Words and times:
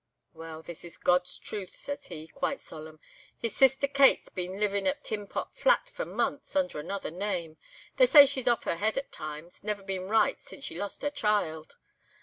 "'Well—this 0.33 0.83
is 0.83 0.97
God's 0.97 1.37
truth,' 1.37 1.75
says 1.77 2.07
he, 2.07 2.27
quite 2.27 2.59
solemn. 2.59 2.99
'His 3.37 3.55
sister 3.55 3.87
Kate's 3.87 4.29
been 4.29 4.59
livin' 4.59 4.87
at 4.87 5.03
Tin 5.03 5.27
Pot 5.27 5.55
Flat 5.55 5.91
for 5.93 6.05
months, 6.05 6.55
under 6.55 6.79
another 6.79 7.11
name. 7.11 7.57
They 7.97 8.07
say 8.07 8.25
she's 8.25 8.47
off 8.47 8.63
her 8.63 8.77
head 8.77 8.97
at 8.97 9.11
times, 9.11 9.63
never 9.63 9.83
been 9.83 10.07
right 10.07 10.41
since 10.41 10.63
she 10.63 10.75
lost 10.75 11.03
her 11.03 11.11
child. 11.11 11.75